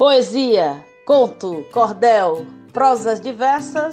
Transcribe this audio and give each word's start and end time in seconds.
Poesia, 0.00 0.82
conto, 1.04 1.62
cordel, 1.70 2.46
prosas 2.72 3.20
diversas. 3.20 3.92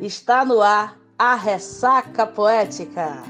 Está 0.00 0.46
no 0.46 0.62
ar 0.62 0.98
a 1.18 1.34
Ressaca 1.34 2.26
Poética. 2.26 3.22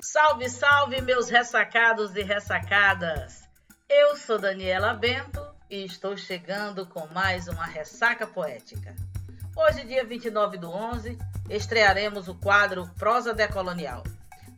Salve, 0.00 0.48
salve, 0.48 1.02
meus 1.02 1.28
ressacados 1.28 2.16
e 2.16 2.22
ressacadas! 2.22 3.42
Eu 3.86 4.16
sou 4.16 4.38
Daniela 4.38 4.94
Bento 4.94 5.46
e 5.68 5.84
estou 5.84 6.16
chegando 6.16 6.86
com 6.86 7.06
mais 7.08 7.46
uma 7.46 7.66
Ressaca 7.66 8.26
Poética. 8.26 8.96
Hoje, 9.54 9.84
dia 9.84 10.02
29 10.02 10.56
do 10.56 10.70
11, 10.70 11.18
estrearemos 11.50 12.26
o 12.26 12.34
quadro 12.34 12.88
Prosa 12.98 13.34
Decolonial. 13.34 14.02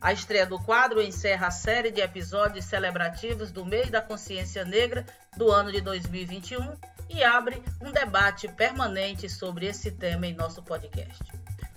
A 0.01 0.11
estreia 0.11 0.47
do 0.47 0.57
quadro 0.57 0.99
encerra 0.99 1.47
a 1.47 1.51
série 1.51 1.91
de 1.91 2.01
episódios 2.01 2.65
celebrativos 2.65 3.51
do 3.51 3.63
mês 3.63 3.91
da 3.91 4.01
consciência 4.01 4.65
negra 4.65 5.05
do 5.37 5.51
ano 5.51 5.71
de 5.71 5.79
2021 5.79 6.75
e 7.07 7.23
abre 7.23 7.61
um 7.79 7.91
debate 7.91 8.47
permanente 8.47 9.29
sobre 9.29 9.67
esse 9.67 9.91
tema 9.91 10.25
em 10.25 10.33
nosso 10.33 10.63
podcast. 10.63 11.23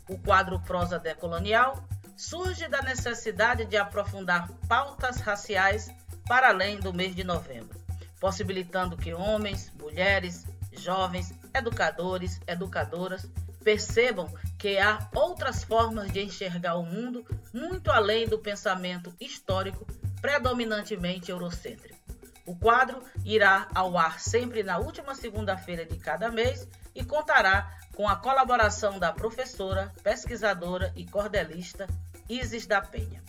O 0.08 0.18
quadro 0.18 0.58
Prosa 0.60 0.98
Decolonial 0.98 1.86
surge 2.16 2.66
da 2.66 2.80
necessidade 2.80 3.66
de 3.66 3.76
aprofundar 3.76 4.48
pautas 4.66 5.20
raciais 5.20 5.90
para 6.26 6.48
além 6.48 6.80
do 6.80 6.94
mês 6.94 7.14
de 7.14 7.24
novembro, 7.24 7.78
possibilitando 8.18 8.96
que 8.96 9.12
homens, 9.12 9.70
mulheres, 9.78 10.46
jovens, 10.72 11.34
educadores, 11.52 12.40
educadoras 12.46 13.28
percebam 13.64 14.32
que 14.58 14.78
há 14.78 15.08
outras 15.14 15.64
formas 15.64 16.12
de 16.12 16.22
enxergar 16.22 16.76
o 16.76 16.84
mundo 16.84 17.24
muito 17.52 17.90
além 17.90 18.28
do 18.28 18.38
pensamento 18.38 19.12
histórico 19.18 19.86
predominantemente 20.20 21.30
eurocêntrico. 21.30 21.98
O 22.46 22.54
quadro 22.54 23.02
irá 23.24 23.68
ao 23.74 23.96
ar 23.96 24.20
sempre 24.20 24.62
na 24.62 24.78
última 24.78 25.14
segunda-feira 25.14 25.86
de 25.86 25.98
cada 25.98 26.30
mês 26.30 26.68
e 26.94 27.02
contará 27.02 27.74
com 27.94 28.06
a 28.06 28.16
colaboração 28.16 28.98
da 28.98 29.12
professora, 29.12 29.92
pesquisadora 30.02 30.92
e 30.94 31.06
cordelista 31.06 31.86
Isis 32.28 32.66
da 32.66 32.82
Penha. 32.82 33.22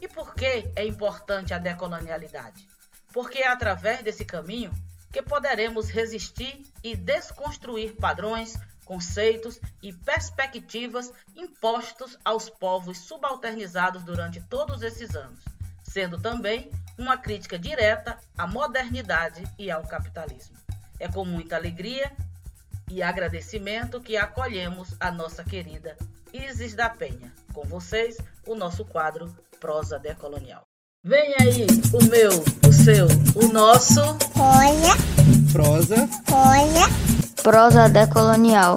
E 0.00 0.08
por 0.08 0.34
que 0.34 0.70
é 0.74 0.86
importante 0.86 1.52
a 1.52 1.58
decolonialidade? 1.58 2.66
Porque 3.12 3.38
é 3.38 3.48
através 3.48 4.02
desse 4.02 4.24
caminho 4.24 4.72
que 5.12 5.22
poderemos 5.22 5.90
resistir 5.90 6.64
e 6.82 6.96
desconstruir 6.96 7.94
padrões, 7.96 8.58
conceitos 8.92 9.58
e 9.82 9.90
perspectivas 9.90 11.10
impostos 11.34 12.18
aos 12.22 12.50
povos 12.50 12.98
subalternizados 12.98 14.02
durante 14.02 14.38
todos 14.38 14.82
esses 14.82 15.16
anos, 15.16 15.42
sendo 15.82 16.20
também 16.20 16.70
uma 16.98 17.16
crítica 17.16 17.58
direta 17.58 18.18
à 18.36 18.46
modernidade 18.46 19.44
e 19.58 19.70
ao 19.70 19.82
capitalismo. 19.84 20.58
É 21.00 21.08
com 21.08 21.24
muita 21.24 21.56
alegria 21.56 22.12
e 22.90 23.02
agradecimento 23.02 23.98
que 23.98 24.14
acolhemos 24.14 24.94
a 25.00 25.10
nossa 25.10 25.42
querida 25.42 25.96
Isis 26.30 26.74
da 26.74 26.90
Penha. 26.90 27.32
Com 27.54 27.64
vocês, 27.64 28.18
o 28.46 28.54
nosso 28.54 28.84
quadro 28.84 29.34
Prosa 29.58 29.98
Decolonial. 29.98 30.64
Vem 31.02 31.34
aí 31.40 31.66
o 31.94 32.04
meu, 32.10 32.44
o 32.68 32.72
seu, 32.74 33.06
o 33.36 33.50
nosso. 33.50 34.02
Olha. 34.38 34.94
Prosa. 35.50 36.06
Olha. 36.30 37.11
Prosa 37.42 37.88
decolonial. 37.88 38.76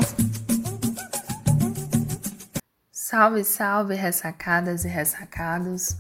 Salve, 2.91 3.44
salve, 3.44 3.94
ressacadas 3.94 4.83
e 4.83 4.88
ressacados. 4.88 5.95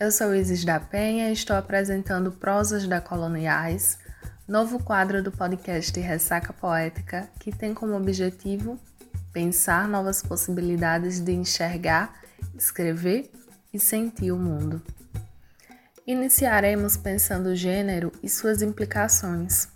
Eu 0.00 0.10
sou 0.10 0.34
Isis 0.34 0.64
da 0.64 0.80
Penha 0.80 1.28
e 1.28 1.34
estou 1.34 1.54
apresentando 1.54 2.32
Prosas 2.32 2.86
decoloniais, 2.86 3.98
novo 4.48 4.82
quadro 4.82 5.22
do 5.22 5.30
podcast 5.30 6.00
Ressaca 6.00 6.50
Poética, 6.54 7.28
que 7.38 7.54
tem 7.54 7.74
como 7.74 7.94
objetivo 7.94 8.78
pensar 9.30 9.86
novas 9.86 10.22
possibilidades 10.22 11.20
de 11.20 11.32
enxergar, 11.32 12.14
escrever 12.56 13.30
e 13.70 13.78
sentir 13.78 14.32
o 14.32 14.38
mundo. 14.38 14.80
Iniciaremos 16.06 16.96
pensando 16.96 17.50
o 17.50 17.54
gênero 17.54 18.10
e 18.22 18.30
suas 18.30 18.62
implicações. 18.62 19.68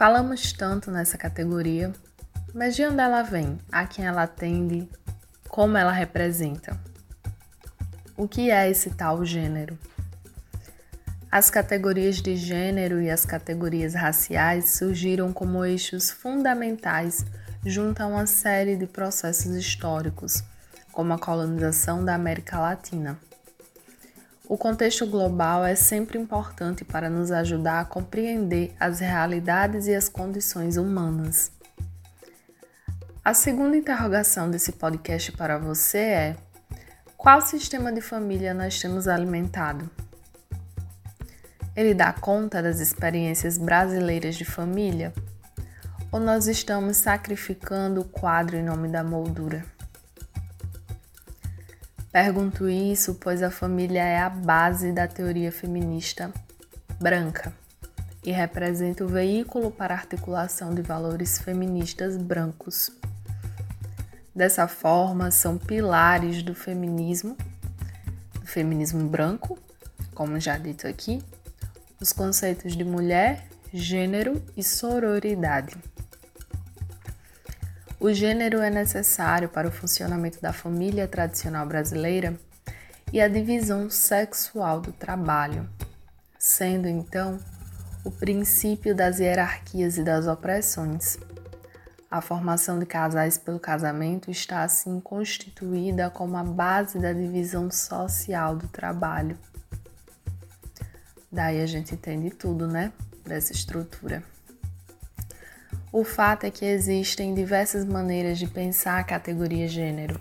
Falamos 0.00 0.54
tanto 0.54 0.90
nessa 0.90 1.18
categoria, 1.18 1.92
mas 2.54 2.74
de 2.74 2.82
onde 2.86 3.02
ela 3.02 3.20
vem, 3.20 3.58
a 3.70 3.86
quem 3.86 4.06
ela 4.06 4.22
atende, 4.22 4.88
como 5.46 5.76
ela 5.76 5.92
representa? 5.92 6.74
O 8.16 8.26
que 8.26 8.50
é 8.50 8.70
esse 8.70 8.88
tal 8.92 9.22
gênero? 9.26 9.78
As 11.30 11.50
categorias 11.50 12.16
de 12.16 12.34
gênero 12.34 12.98
e 13.02 13.10
as 13.10 13.26
categorias 13.26 13.92
raciais 13.92 14.70
surgiram 14.70 15.34
como 15.34 15.62
eixos 15.66 16.10
fundamentais 16.10 17.22
junto 17.66 18.00
a 18.00 18.06
uma 18.06 18.24
série 18.24 18.76
de 18.76 18.86
processos 18.86 19.54
históricos, 19.54 20.42
como 20.90 21.12
a 21.12 21.18
colonização 21.18 22.02
da 22.02 22.14
América 22.14 22.58
Latina. 22.58 23.20
O 24.50 24.58
contexto 24.58 25.06
global 25.06 25.64
é 25.64 25.76
sempre 25.76 26.18
importante 26.18 26.84
para 26.84 27.08
nos 27.08 27.30
ajudar 27.30 27.78
a 27.78 27.84
compreender 27.84 28.74
as 28.80 28.98
realidades 28.98 29.86
e 29.86 29.94
as 29.94 30.08
condições 30.08 30.76
humanas. 30.76 31.52
A 33.24 33.32
segunda 33.32 33.76
interrogação 33.76 34.50
desse 34.50 34.72
podcast 34.72 35.30
para 35.30 35.56
você 35.56 35.98
é: 35.98 36.36
qual 37.16 37.40
sistema 37.40 37.92
de 37.92 38.00
família 38.00 38.52
nós 38.52 38.76
temos 38.80 39.06
alimentado? 39.06 39.88
Ele 41.76 41.94
dá 41.94 42.12
conta 42.12 42.60
das 42.60 42.80
experiências 42.80 43.56
brasileiras 43.56 44.34
de 44.34 44.44
família? 44.44 45.12
Ou 46.10 46.18
nós 46.18 46.48
estamos 46.48 46.96
sacrificando 46.96 48.00
o 48.00 48.04
quadro 48.04 48.56
em 48.56 48.64
nome 48.64 48.88
da 48.88 49.04
moldura? 49.04 49.64
Pergunto 52.12 52.68
isso 52.68 53.14
pois 53.14 53.40
a 53.40 53.50
família 53.52 54.02
é 54.02 54.18
a 54.18 54.28
base 54.28 54.90
da 54.90 55.06
teoria 55.06 55.52
feminista 55.52 56.32
branca 56.98 57.52
e 58.24 58.32
representa 58.32 59.04
o 59.04 59.08
veículo 59.08 59.70
para 59.70 59.94
a 59.94 59.98
articulação 59.98 60.74
de 60.74 60.82
valores 60.82 61.38
feministas 61.38 62.16
brancos. 62.16 62.90
Dessa 64.34 64.66
forma, 64.66 65.30
são 65.30 65.56
pilares 65.56 66.42
do 66.42 66.54
feminismo, 66.54 67.36
do 68.40 68.46
feminismo 68.46 69.08
branco, 69.08 69.58
como 70.14 70.38
já 70.40 70.58
dito 70.58 70.86
aqui, 70.86 71.22
os 72.00 72.12
conceitos 72.12 72.76
de 72.76 72.84
mulher, 72.84 73.46
gênero 73.72 74.42
e 74.56 74.62
sororidade. 74.62 75.76
O 78.00 78.14
gênero 78.14 78.60
é 78.60 78.70
necessário 78.70 79.46
para 79.50 79.68
o 79.68 79.70
funcionamento 79.70 80.40
da 80.40 80.54
família 80.54 81.06
tradicional 81.06 81.66
brasileira 81.66 82.34
e 83.12 83.20
a 83.20 83.28
divisão 83.28 83.90
sexual 83.90 84.80
do 84.80 84.90
trabalho, 84.90 85.68
sendo 86.38 86.88
então 86.88 87.38
o 88.02 88.10
princípio 88.10 88.94
das 88.94 89.18
hierarquias 89.18 89.98
e 89.98 90.02
das 90.02 90.26
opressões. 90.26 91.18
A 92.10 92.22
formação 92.22 92.78
de 92.78 92.86
casais 92.86 93.36
pelo 93.36 93.60
casamento 93.60 94.30
está 94.30 94.62
assim 94.62 94.98
constituída 94.98 96.08
como 96.08 96.38
a 96.38 96.42
base 96.42 96.98
da 96.98 97.12
divisão 97.12 97.70
social 97.70 98.56
do 98.56 98.66
trabalho. 98.66 99.38
Daí 101.30 101.60
a 101.60 101.66
gente 101.66 101.94
entende 101.94 102.30
tudo, 102.30 102.66
né? 102.66 102.94
Dessa 103.26 103.52
estrutura. 103.52 104.29
O 105.92 106.04
fato 106.04 106.44
é 106.44 106.52
que 106.52 106.64
existem 106.64 107.34
diversas 107.34 107.84
maneiras 107.84 108.38
de 108.38 108.46
pensar 108.46 109.00
a 109.00 109.04
categoria 109.04 109.66
gênero. 109.66 110.20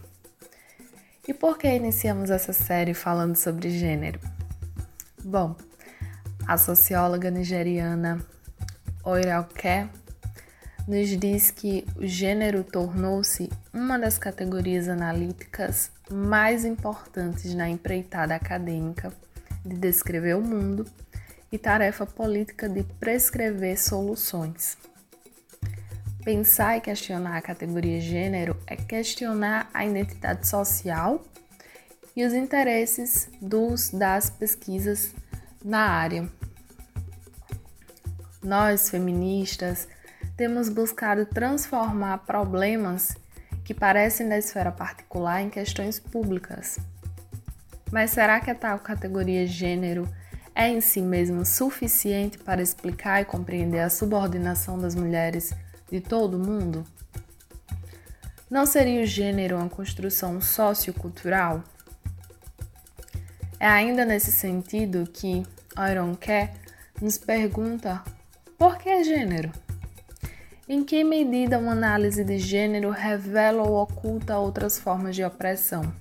E 1.27 1.33
por 1.33 1.59
que 1.59 1.67
iniciamos 1.67 2.31
essa 2.31 2.51
série 2.51 2.95
falando 2.95 3.35
sobre 3.35 3.69
gênero? 3.69 4.19
Bom, 5.23 5.55
a 6.47 6.57
socióloga 6.57 7.29
nigeriana 7.29 8.19
Oiralke 9.03 9.87
nos 10.87 11.07
diz 11.19 11.51
que 11.51 11.85
o 11.95 12.07
gênero 12.07 12.63
tornou-se 12.63 13.47
uma 13.71 13.99
das 13.99 14.17
categorias 14.17 14.89
analíticas 14.89 15.91
mais 16.09 16.65
importantes 16.65 17.53
na 17.53 17.69
empreitada 17.69 18.33
acadêmica 18.33 19.13
de 19.63 19.75
descrever 19.75 20.35
o 20.35 20.41
mundo 20.41 20.83
e 21.51 21.59
tarefa 21.59 22.07
política 22.07 22.67
de 22.67 22.81
prescrever 22.99 23.79
soluções. 23.79 24.75
Pensar 26.23 26.77
e 26.77 26.81
questionar 26.81 27.37
a 27.37 27.41
categoria 27.41 27.99
gênero 28.01 28.57
é 28.67 28.75
questionar 28.75 29.69
a 29.73 29.85
identidade 29.85 30.47
social 30.47 31.23
e 32.13 32.25
os 32.25 32.33
interesses 32.33 33.29
dos 33.41 33.89
das 33.89 34.29
pesquisas 34.29 35.13
na 35.63 35.79
área. 35.79 36.27
Nós, 38.43 38.89
feministas, 38.89 39.87
temos 40.35 40.67
buscado 40.67 41.25
transformar 41.25 42.17
problemas 42.19 43.15
que 43.63 43.73
parecem 43.73 44.27
da 44.27 44.37
esfera 44.37 44.71
particular 44.71 45.41
em 45.41 45.49
questões 45.49 45.99
públicas. 45.99 46.79
Mas 47.91 48.11
será 48.11 48.41
que 48.41 48.51
a 48.51 48.55
tal 48.55 48.79
categoria 48.79 49.47
gênero 49.47 50.07
é 50.53 50.67
em 50.67 50.81
si 50.81 51.01
mesmo 51.01 51.45
suficiente 51.45 52.37
para 52.37 52.61
explicar 52.61 53.21
e 53.21 53.25
compreender 53.25 53.79
a 53.79 53.89
subordinação 53.89 54.77
das 54.77 54.95
mulheres 54.95 55.53
de 55.91 56.01
todo 56.01 56.39
mundo? 56.39 56.85
Não 58.49 58.65
seria 58.65 59.03
o 59.03 59.05
gênero 59.05 59.57
uma 59.57 59.69
construção 59.69 60.41
sociocultural? 60.41 61.63
É 63.59 63.67
ainda 63.67 64.05
nesse 64.05 64.31
sentido 64.31 65.07
que 65.11 65.43
Iron 65.91 66.15
Care 66.15 66.51
nos 67.01 67.17
pergunta 67.17 68.01
por 68.57 68.77
que 68.77 69.03
gênero? 69.03 69.51
Em 70.67 70.83
que 70.83 71.03
medida 71.03 71.57
uma 71.57 71.71
análise 71.71 72.23
de 72.23 72.37
gênero 72.37 72.89
revela 72.89 73.63
ou 73.63 73.81
oculta 73.81 74.37
outras 74.37 74.77
formas 74.77 75.15
de 75.15 75.23
opressão? 75.23 75.93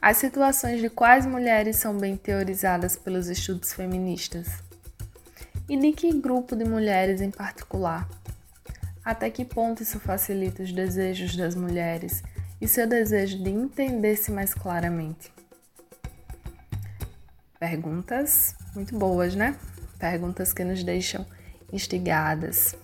As 0.00 0.18
situações 0.18 0.80
de 0.80 0.88
quais 0.88 1.26
mulheres 1.26 1.76
são 1.76 1.96
bem 1.96 2.16
teorizadas 2.16 2.96
pelos 2.96 3.28
estudos 3.28 3.72
feministas? 3.72 4.48
E 5.68 5.76
de 5.76 5.92
que 5.92 6.12
grupo 6.12 6.54
de 6.54 6.64
mulheres 6.64 7.20
em 7.20 7.30
particular? 7.30 8.08
Até 9.06 9.30
que 9.30 9.44
ponto 9.44 9.84
isso 9.84 10.00
facilita 10.00 10.64
os 10.64 10.72
desejos 10.72 11.36
das 11.36 11.54
mulheres 11.54 12.24
e 12.60 12.66
seu 12.66 12.88
desejo 12.88 13.40
de 13.40 13.50
entender-se 13.50 14.32
mais 14.32 14.52
claramente? 14.52 15.32
Perguntas 17.56 18.56
muito 18.74 18.98
boas, 18.98 19.36
né? 19.36 19.56
Perguntas 19.96 20.52
que 20.52 20.64
nos 20.64 20.82
deixam 20.82 21.24
instigadas. 21.72 22.74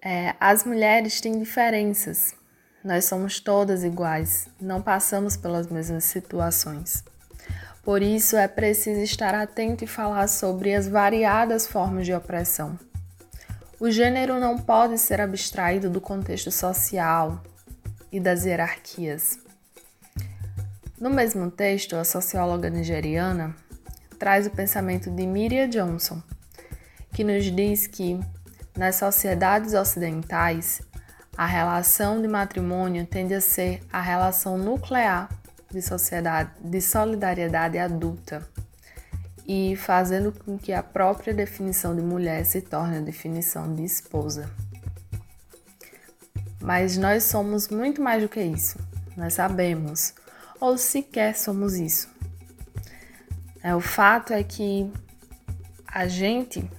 É, 0.00 0.34
as 0.40 0.64
mulheres 0.64 1.20
têm 1.20 1.38
diferenças. 1.38 2.34
Nós 2.82 3.04
somos 3.04 3.40
todas 3.40 3.84
iguais, 3.84 4.48
não 4.58 4.80
passamos 4.80 5.36
pelas 5.36 5.66
mesmas 5.66 6.04
situações. 6.04 7.04
Por 7.82 8.00
isso 8.00 8.34
é 8.34 8.48
preciso 8.48 9.02
estar 9.02 9.34
atento 9.34 9.84
e 9.84 9.86
falar 9.86 10.26
sobre 10.26 10.74
as 10.74 10.88
variadas 10.88 11.66
formas 11.66 12.06
de 12.06 12.14
opressão. 12.14 12.87
O 13.80 13.92
gênero 13.92 14.40
não 14.40 14.58
pode 14.58 14.98
ser 14.98 15.20
abstraído 15.20 15.88
do 15.88 16.00
contexto 16.00 16.50
social 16.50 17.40
e 18.10 18.18
das 18.18 18.44
hierarquias. 18.44 19.38
No 21.00 21.08
mesmo 21.08 21.48
texto, 21.48 21.94
a 21.94 22.02
socióloga 22.02 22.68
nigeriana 22.68 23.54
traz 24.18 24.48
o 24.48 24.50
pensamento 24.50 25.12
de 25.12 25.24
Miriam 25.24 25.68
Johnson, 25.68 26.20
que 27.12 27.22
nos 27.22 27.44
diz 27.44 27.86
que 27.86 28.18
nas 28.76 28.96
sociedades 28.96 29.74
ocidentais, 29.74 30.82
a 31.36 31.46
relação 31.46 32.20
de 32.20 32.26
matrimônio 32.26 33.06
tende 33.06 33.32
a 33.32 33.40
ser 33.40 33.80
a 33.92 34.00
relação 34.00 34.58
nuclear 34.58 35.28
de 35.70 35.80
sociedade, 35.80 36.50
de 36.60 36.80
solidariedade 36.80 37.78
adulta 37.78 38.44
e 39.48 39.74
fazendo 39.74 40.30
com 40.30 40.58
que 40.58 40.72
a 40.72 40.82
própria 40.82 41.32
definição 41.32 41.96
de 41.96 42.02
mulher 42.02 42.44
se 42.44 42.60
torne 42.60 42.98
a 42.98 43.00
definição 43.00 43.74
de 43.74 43.82
esposa. 43.82 44.50
Mas 46.60 46.98
nós 46.98 47.24
somos 47.24 47.68
muito 47.68 48.02
mais 48.02 48.22
do 48.22 48.28
que 48.28 48.42
isso. 48.42 48.78
Nós 49.16 49.32
sabemos 49.32 50.12
ou 50.60 50.76
sequer 50.76 51.34
somos 51.34 51.74
isso. 51.74 52.08
É, 53.62 53.74
o 53.74 53.80
fato 53.80 54.34
é 54.34 54.44
que 54.44 54.92
a 55.86 56.06
gente 56.06 56.70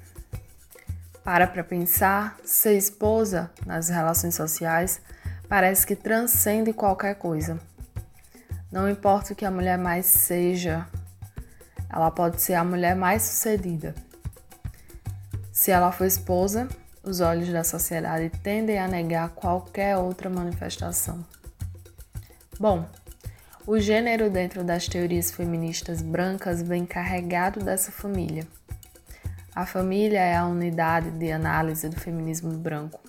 para 1.29 1.45
para 1.45 1.63
pensar, 1.63 2.37
ser 2.43 2.75
esposa 2.75 3.51
nas 3.63 3.89
relações 3.89 4.33
sociais 4.33 4.99
parece 5.47 5.85
que 5.85 5.95
transcende 5.95 6.73
qualquer 6.73 7.15
coisa. 7.15 7.59
Não 8.71 8.89
importa 8.89 9.33
o 9.33 9.35
que 9.35 9.45
a 9.45 9.51
mulher 9.51 9.77
mais 9.77 10.07
seja, 10.07 10.87
ela 11.89 12.11
pode 12.11 12.41
ser 12.41 12.53
a 12.53 12.63
mulher 12.63 12.95
mais 12.95 13.23
sucedida. 13.23 13.95
Se 15.51 15.71
ela 15.71 15.91
for 15.91 16.05
esposa, 16.05 16.67
os 17.03 17.19
olhos 17.19 17.49
da 17.49 17.63
sociedade 17.63 18.29
tendem 18.43 18.77
a 18.77 18.87
negar 18.87 19.29
qualquer 19.29 19.97
outra 19.97 20.29
manifestação. 20.29 21.25
Bom, 22.59 22.85
o 23.65 23.79
gênero 23.79 24.29
dentro 24.29 24.63
das 24.63 24.87
teorias 24.87 25.31
feministas 25.31 26.01
brancas 26.01 26.61
vem 26.61 26.85
carregado 26.85 27.59
dessa 27.61 27.91
família. 27.91 28.47
A 29.55 29.65
família 29.65 30.19
é 30.19 30.35
a 30.35 30.45
unidade 30.45 31.11
de 31.11 31.31
análise 31.31 31.89
do 31.89 31.99
feminismo 31.99 32.51
branco. 32.57 33.01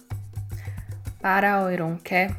Para 1.21 1.62
Oironqué, 1.62 2.35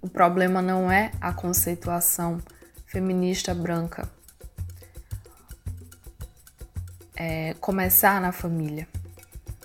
o 0.00 0.08
problema 0.08 0.60
não 0.60 0.90
é 0.90 1.10
a 1.20 1.32
conceituação 1.32 2.38
feminista 2.86 3.54
branca. 3.54 4.08
É 7.24 7.54
começar 7.60 8.20
na 8.20 8.32
família, 8.32 8.88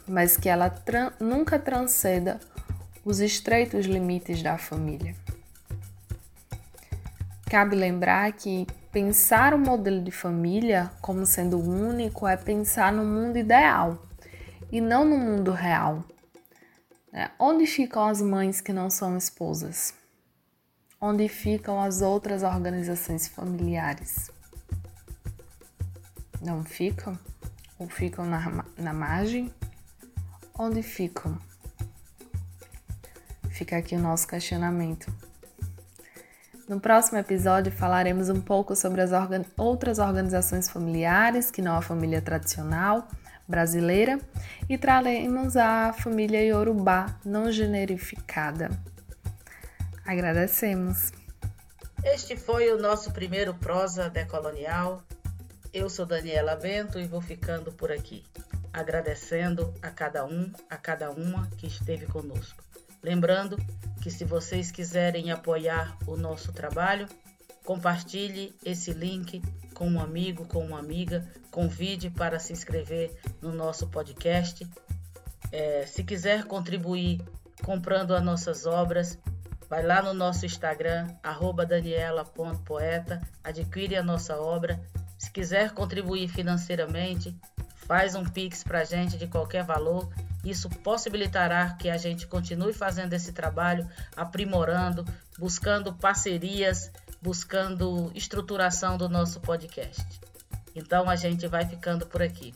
mas 0.08 0.38
que 0.38 0.48
ela 0.48 0.70
tra 0.70 1.12
nunca 1.20 1.58
transceda 1.58 2.40
os 3.04 3.20
estreitos 3.20 3.88
limites 3.88 4.44
da 4.44 4.60
família. 4.60 5.16
Cabe 7.50 7.76
lembrar 7.76 8.32
que 8.34 8.68
pensar 8.92 9.56
o 9.56 9.58
modelo 9.58 10.04
de 10.04 10.12
família 10.12 10.92
como 11.02 11.26
sendo 11.26 11.60
único 11.60 12.28
é 12.28 12.38
pensar 12.38 12.94
no 12.94 13.04
mundo 13.04 13.40
ideal 13.40 14.06
e 14.72 14.80
não 14.80 15.04
no 15.04 15.18
mundo 15.18 15.50
real. 15.50 16.04
É, 17.12 17.32
onde 17.40 17.66
ficam 17.66 18.06
as 18.06 18.22
mães 18.22 18.62
que 18.62 18.72
não 18.72 18.88
são 18.92 19.18
esposas? 19.18 19.96
Onde 21.02 21.28
ficam 21.28 21.82
as 21.82 22.04
outras 22.04 22.44
organizações 22.44 23.28
familiares? 23.28 24.30
Não 26.40 26.64
ficam? 26.64 27.18
Ou 27.80 27.88
ficam 27.88 28.26
na, 28.26 28.66
na 28.78 28.94
margem? 28.94 29.54
Onde 30.58 30.82
ficam? 30.82 31.38
Fica 33.50 33.78
aqui 33.78 33.96
o 33.96 34.00
nosso 34.00 34.28
questionamento. 34.28 35.12
No 36.68 36.80
próximo 36.82 37.18
episódio 37.18 37.72
falaremos 37.72 38.30
um 38.30 38.42
pouco 38.42 38.76
sobre 38.76 39.02
as 39.02 39.12
organ 39.12 39.44
outras 39.58 40.00
organizações 40.00 40.70
familiares 40.70 41.50
que 41.50 41.62
não 41.62 41.78
a 41.78 41.82
família 41.82 42.22
tradicional 42.22 43.08
brasileira 43.48 44.20
e 44.68 44.78
traremos 44.78 45.56
a 45.56 45.94
família 45.94 46.44
Yorubá 46.44 47.06
não 47.24 47.52
generificada. 47.52 48.70
Agradecemos. 50.06 51.12
Este 52.04 52.36
foi 52.36 52.72
o 52.72 52.78
nosso 52.82 53.12
primeiro 53.12 53.54
prosa 53.54 54.10
decolonial. 54.10 55.02
Eu 55.74 55.90
sou 55.90 56.06
Daniela 56.06 56.56
Bento 56.56 57.00
e 57.00 57.08
vou 57.08 57.22
ficando 57.22 57.72
por 57.72 57.92
aqui, 57.92 58.24
agradecendo 58.72 59.74
a 59.82 59.90
cada 59.90 60.26
um, 60.26 60.52
a 60.70 60.78
cada 60.78 61.12
uma 61.12 61.48
que 61.58 61.68
esteve 61.68 62.06
conosco. 62.06 62.64
Lembrando 63.04 63.58
que 64.02 64.10
se 64.10 64.24
vocês 64.24 64.72
quiserem 64.72 65.32
apoiar 65.32 65.98
o 66.08 66.16
nosso 66.16 66.52
trabalho, 66.54 67.08
compartilhe 67.64 68.56
esse 68.64 68.92
link 68.94 69.42
com 69.74 69.88
um 69.90 70.00
amigo, 70.00 70.48
com 70.48 70.66
uma 70.66 70.80
amiga, 70.80 71.28
convide 71.52 72.10
para 72.10 72.40
se 72.40 72.54
inscrever 72.54 73.16
no 73.42 73.52
nosso 73.52 73.88
podcast. 73.88 74.68
É, 75.52 75.86
se 75.86 76.04
quiser 76.04 76.46
contribuir 76.46 77.22
comprando 77.64 78.16
as 78.16 78.24
nossas 78.24 78.66
obras, 78.66 79.20
vai 79.70 79.84
lá 79.84 80.02
no 80.02 80.14
nosso 80.14 80.46
Instagram, 80.46 81.08
daniela.poeta, 81.68 83.22
adquire 83.44 83.96
a 83.96 84.04
nossa 84.04 84.40
obra. 84.40 84.80
Se 85.18 85.32
quiser 85.32 85.72
contribuir 85.72 86.28
financeiramente, 86.28 87.36
faz 87.88 88.16
um 88.16 88.24
Pix 88.24 88.64
para 88.64 88.80
a 88.80 88.84
gente 88.84 89.18
de 89.18 89.28
qualquer 89.28 89.64
valor 89.64 90.10
isso 90.48 90.70
possibilitará 90.70 91.74
que 91.74 91.90
a 91.90 91.98
gente 91.98 92.26
continue 92.26 92.72
fazendo 92.72 93.12
esse 93.12 93.34
trabalho, 93.34 93.86
aprimorando, 94.16 95.06
buscando 95.38 95.94
parcerias, 95.94 96.90
buscando 97.22 98.10
estruturação 98.16 98.98
do 98.98 99.10
nosso 99.10 99.42
podcast. 99.42 100.06
Então 100.74 101.10
a 101.10 101.18
gente 101.18 101.48
vai 101.48 101.66
ficando 101.66 102.06
por 102.06 102.22
aqui. 102.22 102.54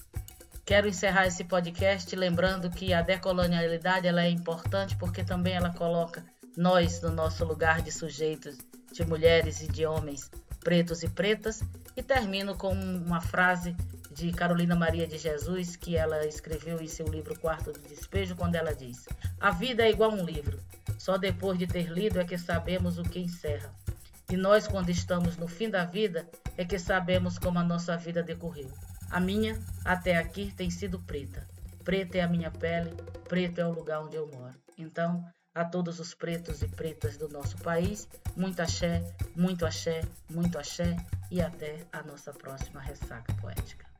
Quero 0.63 0.87
encerrar 0.87 1.27
esse 1.27 1.43
podcast 1.43 2.15
lembrando 2.15 2.69
que 2.69 2.93
a 2.93 3.01
decolonialidade 3.01 4.07
ela 4.07 4.23
é 4.23 4.29
importante 4.29 4.95
porque 4.95 5.21
também 5.21 5.55
ela 5.55 5.73
coloca 5.73 6.23
nós 6.55 7.01
no 7.01 7.11
nosso 7.11 7.43
lugar 7.43 7.81
de 7.81 7.91
sujeitos, 7.91 8.57
de 8.93 9.03
mulheres 9.03 9.61
e 9.61 9.67
de 9.67 9.85
homens 9.85 10.31
pretos 10.61 11.03
e 11.03 11.09
pretas. 11.09 11.61
E 11.95 12.01
termino 12.01 12.55
com 12.55 12.73
uma 12.73 13.19
frase 13.19 13.75
de 14.11 14.31
Carolina 14.31 14.75
Maria 14.75 15.05
de 15.05 15.17
Jesus, 15.17 15.75
que 15.75 15.95
ela 15.95 16.25
escreveu 16.25 16.81
em 16.81 16.87
seu 16.87 17.05
livro 17.07 17.37
Quarto 17.39 17.71
do 17.71 17.79
Despejo, 17.79 18.35
quando 18.35 18.55
ela 18.55 18.73
diz: 18.73 19.07
A 19.39 19.51
vida 19.51 19.83
é 19.83 19.89
igual 19.89 20.11
um 20.11 20.23
livro, 20.23 20.59
só 20.97 21.17
depois 21.17 21.59
de 21.59 21.67
ter 21.67 21.89
lido 21.89 22.19
é 22.19 22.25
que 22.25 22.37
sabemos 22.37 22.97
o 22.97 23.03
que 23.03 23.19
encerra. 23.19 23.73
E 24.29 24.37
nós, 24.37 24.67
quando 24.67 24.89
estamos 24.89 25.35
no 25.35 25.47
fim 25.47 25.69
da 25.69 25.83
vida, 25.83 26.29
é 26.57 26.63
que 26.63 26.79
sabemos 26.79 27.37
como 27.37 27.59
a 27.59 27.63
nossa 27.63 27.97
vida 27.97 28.23
decorreu. 28.23 28.71
A 29.09 29.19
minha, 29.19 29.59
até 29.83 30.15
aqui, 30.15 30.53
tem 30.55 30.69
sido 30.69 30.99
preta. 30.99 31.45
Preta 31.83 32.17
é 32.17 32.21
a 32.21 32.27
minha 32.27 32.49
pele, 32.49 32.95
preto 33.27 33.59
é 33.59 33.65
o 33.65 33.73
lugar 33.73 34.01
onde 34.01 34.15
eu 34.15 34.27
moro. 34.27 34.55
Então, 34.77 35.25
a 35.53 35.65
todos 35.65 35.99
os 35.99 36.13
pretos 36.13 36.61
e 36.61 36.67
pretas 36.67 37.17
do 37.17 37.27
nosso 37.27 37.57
país. 37.57 38.07
Muito 38.37 38.61
axé, 38.61 39.03
muito 39.35 39.65
axé, 39.65 40.01
muito 40.29 40.57
axé 40.57 40.95
e 41.31 41.41
até 41.41 41.87
a 41.93 42.03
nossa 42.03 42.33
próxima 42.33 42.81
ressaca 42.81 43.33
poética. 43.41 43.90